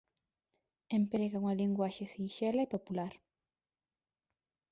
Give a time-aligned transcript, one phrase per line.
[0.97, 3.13] Emprega unha linguaxe sinxela e popular.